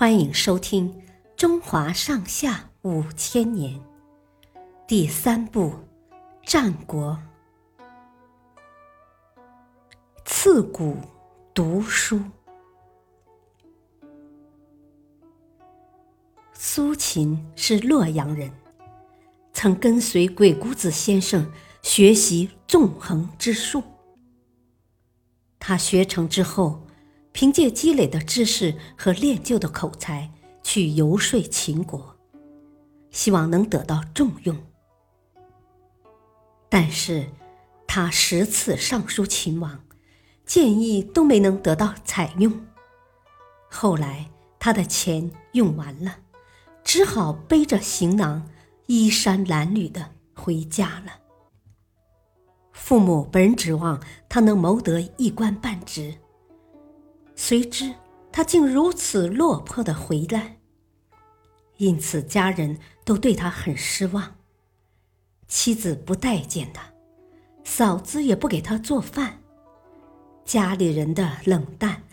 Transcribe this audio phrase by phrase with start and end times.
[0.00, 0.90] 欢迎收听
[1.36, 3.78] 《中华上下五千年》
[4.88, 5.72] 第三部
[6.42, 7.18] 《战国》。
[10.24, 10.96] 刺骨
[11.52, 12.18] 读书。
[16.54, 18.50] 苏秦是洛阳人，
[19.52, 23.82] 曾跟随鬼谷子先生学习纵横之术。
[25.58, 26.86] 他学成之后。
[27.40, 30.30] 凭借积累的知识和练就的口才
[30.62, 32.14] 去游说秦国，
[33.10, 34.54] 希望能得到重用。
[36.68, 37.30] 但是，
[37.86, 39.82] 他十次上书秦王，
[40.44, 42.66] 建议都没能得到采用。
[43.70, 46.18] 后来，他的钱用完了，
[46.84, 48.50] 只好背着行囊，
[48.84, 51.12] 衣衫褴褛的回家了。
[52.72, 53.98] 父母本指望
[54.28, 56.14] 他能谋得一官半职。
[57.50, 57.92] 谁知
[58.30, 60.58] 他竟如此落魄的回来，
[61.78, 64.36] 因此家人都对他很失望。
[65.48, 66.92] 妻子不待见他，
[67.64, 69.40] 嫂子也不给他做饭，
[70.44, 72.04] 家里人的冷淡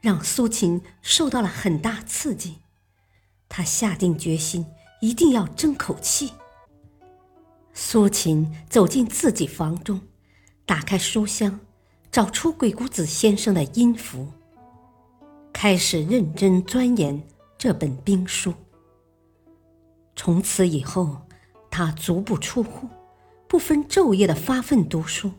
[0.00, 2.60] 让苏秦受到了很大刺激。
[3.46, 4.64] 他下定决心，
[5.02, 6.32] 一定要争口气。
[7.74, 10.00] 苏秦走进自己房中，
[10.64, 11.60] 打开书箱，
[12.10, 14.32] 找出鬼谷子先生的音符。
[15.60, 17.20] 开始认真钻研
[17.58, 18.54] 这本兵书。
[20.14, 21.20] 从此以后，
[21.68, 22.88] 他足不出户，
[23.48, 25.32] 不分昼夜的发奋读书。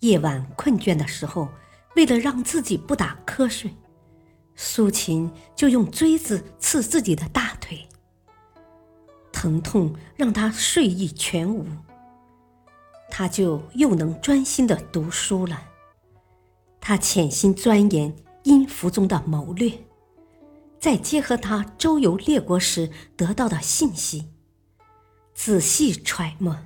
[0.00, 1.48] 夜晚困倦的时候，
[1.94, 3.72] 为了让自己不打瞌睡，
[4.56, 7.86] 苏秦就用锥子刺自己的大腿。
[9.30, 11.64] 疼痛让他睡意全无，
[13.08, 15.62] 他就又能专心的读书了。
[16.80, 18.12] 他潜心钻研。
[18.44, 19.72] 音符中的谋略，
[20.80, 24.28] 再结合他周游列国时得到的信息，
[25.34, 26.56] 仔细揣摩。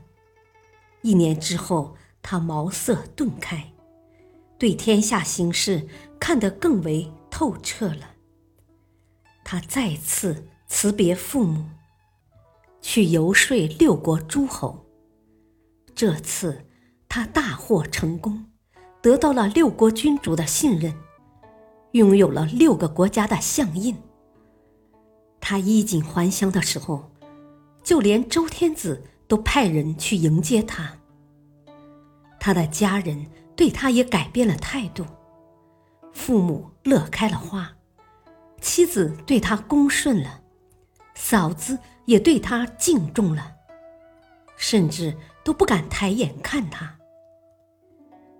[1.03, 3.72] 一年之后，他茅塞顿开，
[4.59, 5.86] 对天下形势
[6.19, 8.15] 看得更为透彻了。
[9.44, 11.65] 他再次辞别父母，
[12.81, 14.86] 去游说六国诸侯。
[15.94, 16.66] 这次
[17.09, 18.47] 他大获成功，
[19.00, 20.92] 得到了六国君主的信任。
[21.97, 23.97] 拥有了六个国家的相印。
[25.41, 27.11] 他衣锦还乡的时候，
[27.83, 30.99] 就连周天子都派人去迎接他。
[32.39, 33.27] 他的家人
[33.57, 35.05] 对他也改变了态度，
[36.12, 37.73] 父母乐开了花，
[38.61, 40.43] 妻子对他恭顺了，
[41.15, 43.55] 嫂子也对他敬重了，
[44.57, 46.97] 甚至都不敢抬眼看他。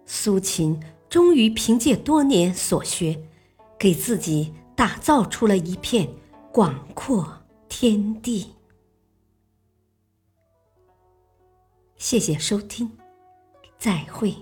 [0.05, 3.19] 苏秦终于凭借多年所学。
[3.79, 6.09] 给自己打造出了一片
[6.53, 8.55] 广阔天地。
[11.97, 12.91] 谢谢收听，
[13.79, 14.35] 再会。